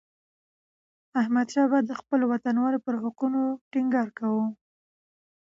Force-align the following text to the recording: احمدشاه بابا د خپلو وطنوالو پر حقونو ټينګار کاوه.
احمدشاه 1.21 1.67
بابا 1.71 1.87
د 1.89 1.91
خپلو 1.99 2.23
وطنوالو 2.33 2.83
پر 2.85 2.95
حقونو 3.03 3.41
ټينګار 3.71 4.07
کاوه. 4.17 4.45